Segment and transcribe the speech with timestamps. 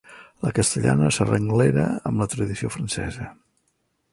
[0.45, 3.29] La castellana s'arrenglera amb la tradició francesa.